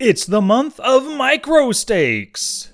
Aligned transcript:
It's 0.00 0.24
the 0.24 0.40
month 0.40 0.80
of 0.80 1.04
micro 1.04 1.72
stakes. 1.72 2.72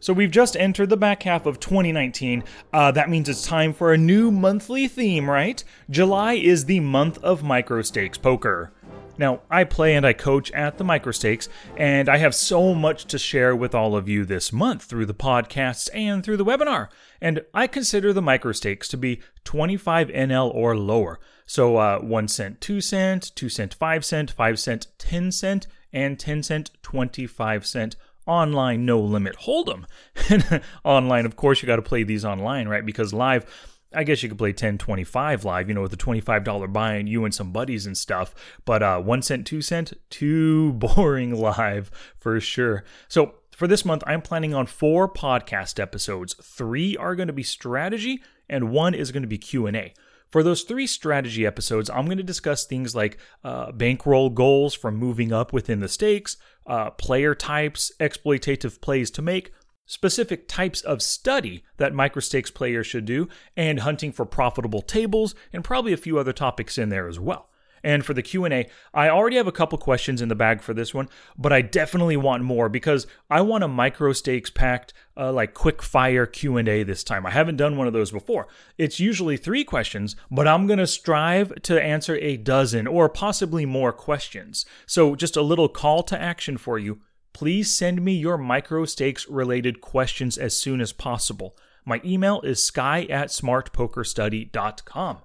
So 0.00 0.12
we've 0.12 0.32
just 0.32 0.56
entered 0.56 0.90
the 0.90 0.96
back 0.96 1.22
half 1.22 1.46
of 1.46 1.60
2019. 1.60 2.42
Uh, 2.72 2.90
that 2.90 3.08
means 3.08 3.28
it's 3.28 3.46
time 3.46 3.72
for 3.72 3.92
a 3.92 3.98
new 3.98 4.32
monthly 4.32 4.88
theme, 4.88 5.30
right? 5.30 5.62
July 5.90 6.32
is 6.32 6.64
the 6.64 6.80
month 6.80 7.18
of 7.18 7.44
micro 7.44 7.82
stakes 7.82 8.18
poker. 8.18 8.72
Now, 9.18 9.40
I 9.50 9.64
play 9.64 9.94
and 9.94 10.06
I 10.06 10.12
coach 10.12 10.50
at 10.52 10.78
the 10.78 10.84
Microstakes, 10.84 11.48
and 11.76 12.08
I 12.08 12.18
have 12.18 12.34
so 12.34 12.74
much 12.74 13.06
to 13.06 13.18
share 13.18 13.56
with 13.56 13.74
all 13.74 13.96
of 13.96 14.08
you 14.08 14.24
this 14.24 14.52
month 14.52 14.84
through 14.84 15.06
the 15.06 15.14
podcasts 15.14 15.88
and 15.94 16.22
through 16.22 16.36
the 16.36 16.44
webinar. 16.44 16.88
And 17.20 17.44
I 17.54 17.66
consider 17.66 18.12
the 18.12 18.22
Microstakes 18.22 18.88
to 18.88 18.96
be 18.96 19.20
25 19.44 20.08
NL 20.08 20.54
or 20.54 20.76
lower. 20.76 21.18
So, 21.46 21.76
uh, 21.76 21.98
1 22.00 22.28
cent, 22.28 22.60
2 22.60 22.80
cent, 22.80 23.32
2 23.34 23.48
cent, 23.48 23.74
5 23.74 24.04
cent, 24.04 24.30
5 24.30 24.58
cent, 24.58 24.86
10 24.98 25.32
cent, 25.32 25.66
and 25.92 26.18
10 26.18 26.42
cent, 26.42 26.70
25 26.82 27.64
cent 27.64 27.96
online 28.26 28.84
no 28.84 29.00
limit 29.00 29.36
hold'em. 29.36 29.84
Online, 30.84 31.26
of 31.26 31.36
course, 31.36 31.62
you 31.62 31.66
got 31.66 31.76
to 31.76 31.82
play 31.82 32.02
these 32.02 32.24
online, 32.24 32.68
right? 32.68 32.84
Because 32.84 33.12
live, 33.12 33.46
I 33.94 34.04
guess 34.04 34.22
you 34.22 34.28
could 34.28 34.38
play 34.38 34.52
10, 34.52 34.78
25 34.78 35.44
live, 35.44 35.68
you 35.68 35.74
know, 35.74 35.82
with 35.82 35.92
a 35.92 35.96
$25 35.96 36.72
buy-in, 36.72 37.06
you 37.06 37.24
and 37.24 37.34
some 37.34 37.52
buddies 37.52 37.86
and 37.86 37.96
stuff. 37.96 38.34
But 38.64 38.82
uh, 38.82 39.00
one 39.00 39.22
cent, 39.22 39.46
two 39.46 39.62
cent, 39.62 39.92
too 40.10 40.72
boring 40.74 41.34
live 41.34 41.90
for 42.18 42.40
sure. 42.40 42.84
So 43.08 43.36
for 43.56 43.66
this 43.66 43.84
month, 43.84 44.02
I'm 44.06 44.22
planning 44.22 44.54
on 44.54 44.66
four 44.66 45.08
podcast 45.08 45.80
episodes. 45.80 46.34
Three 46.34 46.96
are 46.96 47.14
going 47.14 47.28
to 47.28 47.32
be 47.32 47.42
strategy, 47.42 48.22
and 48.48 48.70
one 48.70 48.94
is 48.94 49.12
going 49.12 49.22
to 49.22 49.28
be 49.28 49.38
Q 49.38 49.66
and 49.66 49.76
A. 49.76 49.94
For 50.28 50.42
those 50.42 50.62
three 50.62 50.86
strategy 50.86 51.46
episodes, 51.46 51.88
I'm 51.88 52.04
going 52.04 52.18
to 52.18 52.24
discuss 52.24 52.66
things 52.66 52.94
like 52.94 53.16
uh, 53.44 53.72
bankroll 53.72 54.28
goals 54.28 54.74
from 54.74 54.96
moving 54.96 55.32
up 55.32 55.52
within 55.52 55.80
the 55.80 55.88
stakes, 55.88 56.36
uh, 56.66 56.90
player 56.90 57.34
types, 57.34 57.92
exploitative 58.00 58.80
plays 58.80 59.10
to 59.12 59.22
make, 59.22 59.52
specific 59.86 60.48
types 60.48 60.80
of 60.82 61.00
study 61.00 61.64
that 61.78 61.94
microstakes 61.94 62.50
players 62.50 62.86
should 62.86 63.04
do, 63.04 63.28
and 63.56 63.80
hunting 63.80 64.12
for 64.12 64.26
profitable 64.26 64.82
tables, 64.82 65.34
and 65.52 65.64
probably 65.64 65.92
a 65.92 65.96
few 65.96 66.18
other 66.18 66.32
topics 66.32 66.76
in 66.76 66.88
there 66.88 67.08
as 67.08 67.18
well. 67.18 67.48
And 67.86 68.04
for 68.04 68.14
the 68.14 68.22
Q&A, 68.22 68.68
I 68.92 69.08
already 69.08 69.36
have 69.36 69.46
a 69.46 69.52
couple 69.52 69.78
questions 69.78 70.20
in 70.20 70.28
the 70.28 70.34
bag 70.34 70.60
for 70.60 70.74
this 70.74 70.92
one, 70.92 71.08
but 71.38 71.52
I 71.52 71.62
definitely 71.62 72.16
want 72.16 72.42
more 72.42 72.68
because 72.68 73.06
I 73.30 73.42
want 73.42 73.62
a 73.62 73.68
micro 73.68 74.12
stakes 74.12 74.50
packed 74.50 74.92
uh, 75.16 75.32
like 75.32 75.54
quick 75.54 75.82
fire 75.82 76.26
Q&A 76.26 76.82
this 76.82 77.04
time. 77.04 77.24
I 77.24 77.30
haven't 77.30 77.58
done 77.58 77.76
one 77.76 77.86
of 77.86 77.92
those 77.92 78.10
before. 78.10 78.48
It's 78.76 78.98
usually 78.98 79.36
3 79.36 79.62
questions, 79.62 80.16
but 80.32 80.48
I'm 80.48 80.66
going 80.66 80.80
to 80.80 80.86
strive 80.86 81.62
to 81.62 81.80
answer 81.80 82.16
a 82.16 82.36
dozen 82.36 82.88
or 82.88 83.08
possibly 83.08 83.64
more 83.64 83.92
questions. 83.92 84.66
So 84.86 85.14
just 85.14 85.36
a 85.36 85.42
little 85.42 85.68
call 85.68 86.02
to 86.04 86.20
action 86.20 86.56
for 86.56 86.80
you 86.80 87.00
please 87.36 87.70
send 87.70 88.02
me 88.02 88.14
your 88.14 88.38
micro 88.38 88.86
stakes 88.86 89.28
related 89.28 89.82
questions 89.82 90.38
as 90.38 90.58
soon 90.58 90.80
as 90.80 90.94
possible. 90.94 91.54
My 91.84 92.00
email 92.02 92.40
is 92.40 92.64
sky 92.64 93.06
at 93.10 93.28
smartpokerstudy.com. 93.28 95.18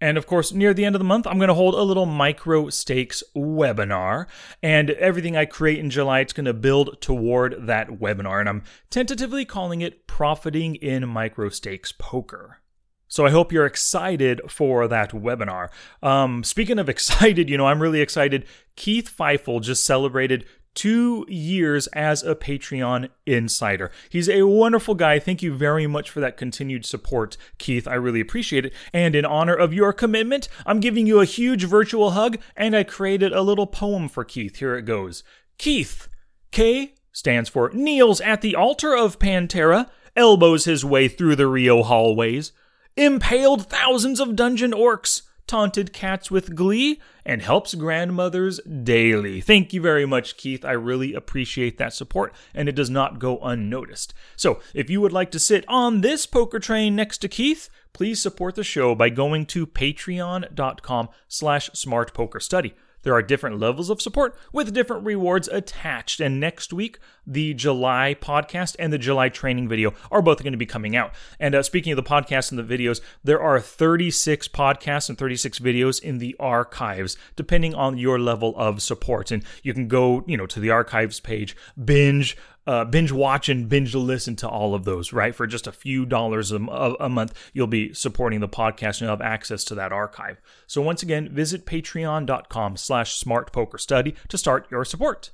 And 0.00 0.16
of 0.16 0.26
course, 0.26 0.52
near 0.52 0.72
the 0.72 0.86
end 0.86 0.94
of 0.94 1.00
the 1.00 1.04
month, 1.04 1.26
I'm 1.26 1.36
going 1.36 1.48
to 1.48 1.54
hold 1.54 1.74
a 1.74 1.82
little 1.82 2.06
micro 2.06 2.70
stakes 2.70 3.22
webinar. 3.36 4.26
And 4.62 4.88
everything 4.92 5.36
I 5.36 5.44
create 5.44 5.80
in 5.80 5.90
July, 5.90 6.20
it's 6.20 6.32
going 6.32 6.46
to 6.46 6.54
build 6.54 7.02
toward 7.02 7.66
that 7.66 8.00
webinar. 8.00 8.40
And 8.40 8.48
I'm 8.48 8.62
tentatively 8.88 9.44
calling 9.44 9.82
it 9.82 10.06
Profiting 10.06 10.76
in 10.76 11.06
Micro 11.10 11.50
Stakes 11.50 11.92
Poker. 11.92 12.62
So 13.06 13.26
I 13.26 13.30
hope 13.30 13.52
you're 13.52 13.66
excited 13.66 14.40
for 14.48 14.88
that 14.88 15.10
webinar. 15.10 15.68
Um, 16.02 16.42
speaking 16.42 16.78
of 16.78 16.88
excited, 16.88 17.50
you 17.50 17.58
know, 17.58 17.66
I'm 17.66 17.82
really 17.82 18.00
excited. 18.00 18.46
Keith 18.76 19.14
Feifel 19.14 19.60
just 19.60 19.84
celebrated 19.84 20.46
two 20.74 21.26
years 21.28 21.86
as 21.88 22.22
a 22.22 22.34
Patreon 22.34 23.08
insider. 23.26 23.90
He's 24.10 24.28
a 24.28 24.42
wonderful 24.42 24.94
guy. 24.94 25.18
Thank 25.18 25.42
you 25.42 25.52
very 25.52 25.86
much 25.86 26.10
for 26.10 26.20
that 26.20 26.36
continued 26.36 26.86
support, 26.86 27.36
Keith. 27.58 27.86
I 27.86 27.94
really 27.94 28.20
appreciate 28.20 28.66
it. 28.66 28.72
And 28.92 29.14
in 29.14 29.24
honor 29.24 29.54
of 29.54 29.74
your 29.74 29.92
commitment, 29.92 30.48
I'm 30.66 30.80
giving 30.80 31.06
you 31.06 31.20
a 31.20 31.26
huge 31.26 31.64
virtual 31.64 32.12
hug, 32.12 32.38
and 32.56 32.76
I 32.76 32.84
created 32.84 33.32
a 33.32 33.42
little 33.42 33.66
poem 33.66 34.08
for 34.08 34.24
Keith. 34.24 34.56
Here 34.56 34.76
it 34.76 34.82
goes 34.82 35.22
Keith, 35.58 36.08
K 36.50 36.94
stands 37.12 37.48
for 37.48 37.70
kneels 37.72 38.20
at 38.22 38.40
the 38.40 38.56
altar 38.56 38.96
of 38.96 39.18
Pantera, 39.18 39.90
elbows 40.16 40.64
his 40.64 40.84
way 40.84 41.08
through 41.08 41.36
the 41.36 41.46
Rio 41.46 41.82
hallways, 41.82 42.52
impaled 42.96 43.68
thousands 43.68 44.20
of 44.20 44.36
dungeon 44.36 44.72
orcs 44.72 45.22
taunted 45.52 45.92
cats 45.92 46.30
with 46.30 46.54
glee, 46.54 46.98
and 47.26 47.42
helps 47.42 47.74
grandmothers 47.74 48.58
daily. 48.62 49.38
Thank 49.38 49.74
you 49.74 49.82
very 49.82 50.06
much, 50.06 50.38
Keith. 50.38 50.64
I 50.64 50.72
really 50.72 51.12
appreciate 51.12 51.76
that 51.76 51.92
support, 51.92 52.32
and 52.54 52.70
it 52.70 52.74
does 52.74 52.88
not 52.88 53.18
go 53.18 53.38
unnoticed. 53.38 54.14
So, 54.34 54.60
if 54.72 54.88
you 54.88 55.02
would 55.02 55.12
like 55.12 55.30
to 55.32 55.38
sit 55.38 55.66
on 55.68 56.00
this 56.00 56.24
poker 56.24 56.58
train 56.58 56.96
next 56.96 57.18
to 57.18 57.28
Keith, 57.28 57.68
please 57.92 58.18
support 58.22 58.54
the 58.54 58.64
show 58.64 58.94
by 58.94 59.10
going 59.10 59.44
to 59.44 59.66
patreon.com 59.66 61.10
slash 61.28 61.68
smartpokerstudy. 61.72 62.72
There 63.02 63.14
are 63.14 63.22
different 63.22 63.58
levels 63.58 63.90
of 63.90 64.00
support 64.00 64.36
with 64.52 64.72
different 64.72 65.04
rewards 65.04 65.48
attached. 65.48 66.20
And 66.20 66.40
next 66.40 66.72
week, 66.72 66.98
the 67.26 67.54
July 67.54 68.16
podcast 68.20 68.76
and 68.78 68.92
the 68.92 68.98
July 68.98 69.28
training 69.28 69.68
video 69.68 69.94
are 70.10 70.22
both 70.22 70.42
going 70.42 70.52
to 70.52 70.58
be 70.58 70.66
coming 70.66 70.96
out. 70.96 71.12
And 71.38 71.54
uh, 71.54 71.62
speaking 71.62 71.92
of 71.92 71.96
the 71.96 72.02
podcast 72.02 72.50
and 72.50 72.58
the 72.58 72.78
videos, 72.78 73.00
there 73.22 73.40
are 73.40 73.60
36 73.60 74.48
podcasts 74.48 75.08
and 75.08 75.18
36 75.18 75.58
videos 75.58 76.00
in 76.00 76.18
the 76.18 76.36
archives, 76.38 77.16
depending 77.36 77.74
on 77.74 77.98
your 77.98 78.18
level 78.18 78.54
of 78.56 78.82
support. 78.82 79.30
And 79.30 79.44
you 79.62 79.74
can 79.74 79.88
go, 79.88 80.24
you 80.26 80.36
know, 80.36 80.46
to 80.46 80.60
the 80.60 80.70
archives 80.70 81.20
page, 81.20 81.56
binge 81.82 82.36
uh, 82.66 82.84
binge 82.84 83.12
watch 83.12 83.48
and 83.48 83.68
binge 83.68 83.94
listen 83.94 84.36
to 84.36 84.48
all 84.48 84.74
of 84.74 84.84
those, 84.84 85.12
right? 85.12 85.34
For 85.34 85.46
just 85.46 85.66
a 85.66 85.72
few 85.72 86.06
dollars 86.06 86.52
a, 86.52 86.58
month, 86.58 87.34
you'll 87.52 87.66
be 87.66 87.92
supporting 87.92 88.40
the 88.40 88.48
podcast 88.48 89.00
and 89.00 89.02
you'll 89.02 89.10
have 89.10 89.20
access 89.20 89.64
to 89.64 89.74
that 89.74 89.92
archive. 89.92 90.40
So 90.66 90.80
once 90.82 91.02
again, 91.02 91.28
visit 91.32 91.66
patreon.com 91.66 92.76
slash 92.76 93.22
smartpokerstudy 93.22 94.14
to 94.28 94.38
start 94.38 94.70
your 94.70 94.84
support. 94.84 95.30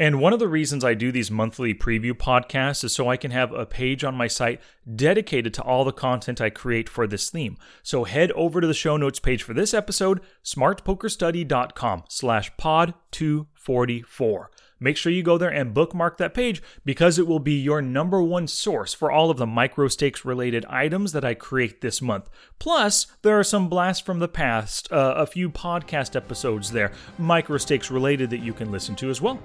And 0.00 0.18
one 0.18 0.32
of 0.32 0.38
the 0.38 0.48
reasons 0.48 0.82
I 0.82 0.94
do 0.94 1.12
these 1.12 1.30
monthly 1.30 1.74
preview 1.74 2.14
podcasts 2.14 2.82
is 2.84 2.94
so 2.94 3.10
I 3.10 3.18
can 3.18 3.32
have 3.32 3.52
a 3.52 3.66
page 3.66 4.02
on 4.02 4.14
my 4.14 4.28
site 4.28 4.58
dedicated 4.96 5.52
to 5.52 5.62
all 5.62 5.84
the 5.84 5.92
content 5.92 6.40
I 6.40 6.48
create 6.48 6.88
for 6.88 7.06
this 7.06 7.28
theme. 7.28 7.58
So 7.82 8.04
head 8.04 8.32
over 8.32 8.62
to 8.62 8.66
the 8.66 8.72
show 8.72 8.96
notes 8.96 9.20
page 9.20 9.42
for 9.42 9.52
this 9.52 9.74
episode, 9.74 10.22
smartpokerstudy.com 10.42 12.04
slash 12.08 12.50
pod 12.56 12.94
244. 13.10 14.50
Make 14.82 14.96
sure 14.96 15.12
you 15.12 15.22
go 15.22 15.36
there 15.36 15.52
and 15.52 15.74
bookmark 15.74 16.16
that 16.16 16.32
page 16.32 16.62
because 16.82 17.18
it 17.18 17.26
will 17.26 17.38
be 17.38 17.60
your 17.60 17.82
number 17.82 18.22
one 18.22 18.46
source 18.46 18.94
for 18.94 19.10
all 19.10 19.30
of 19.30 19.36
the 19.36 19.46
micro 19.46 19.88
stakes 19.88 20.24
related 20.24 20.64
items 20.64 21.12
that 21.12 21.26
I 21.26 21.34
create 21.34 21.82
this 21.82 22.00
month. 22.00 22.30
Plus, 22.58 23.06
there 23.20 23.38
are 23.38 23.44
some 23.44 23.68
blasts 23.68 24.02
from 24.02 24.18
the 24.18 24.28
past, 24.28 24.90
uh, 24.90 25.12
a 25.18 25.26
few 25.26 25.50
podcast 25.50 26.16
episodes 26.16 26.72
there, 26.72 26.90
micro 27.18 27.58
stakes 27.58 27.90
related 27.90 28.30
that 28.30 28.40
you 28.40 28.54
can 28.54 28.72
listen 28.72 28.96
to 28.96 29.10
as 29.10 29.20
well. 29.20 29.38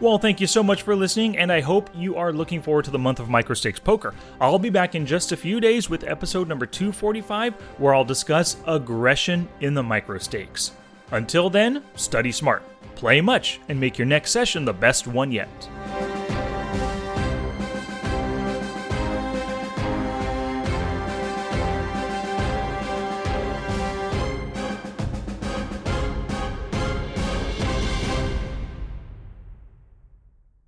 Well, 0.00 0.18
thank 0.18 0.40
you 0.40 0.46
so 0.46 0.62
much 0.62 0.82
for 0.82 0.96
listening, 0.96 1.38
and 1.38 1.52
I 1.52 1.60
hope 1.60 1.88
you 1.94 2.16
are 2.16 2.32
looking 2.32 2.60
forward 2.60 2.84
to 2.86 2.90
the 2.90 2.98
month 2.98 3.20
of 3.20 3.28
Micro 3.28 3.54
Stakes 3.54 3.78
Poker. 3.78 4.12
I'll 4.40 4.58
be 4.58 4.70
back 4.70 4.94
in 4.94 5.06
just 5.06 5.32
a 5.32 5.36
few 5.36 5.60
days 5.60 5.88
with 5.88 6.04
episode 6.04 6.48
number 6.48 6.66
245, 6.66 7.54
where 7.78 7.94
I'll 7.94 8.04
discuss 8.04 8.56
aggression 8.66 9.48
in 9.60 9.72
the 9.74 9.82
micro 9.82 10.18
stakes. 10.18 10.72
Until 11.12 11.48
then, 11.48 11.82
study 11.94 12.32
smart 12.32 12.62
play 12.94 13.20
much, 13.20 13.60
and 13.68 13.78
make 13.78 13.98
your 13.98 14.06
next 14.06 14.30
session 14.30 14.64
the 14.64 14.72
best 14.72 15.06
one 15.06 15.30
yet. 15.30 15.48